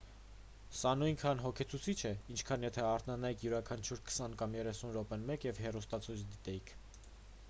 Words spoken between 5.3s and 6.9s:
մեկ և հեռուստացույց դիտեիք